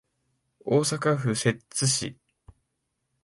[0.65, 2.17] 大阪府摂津市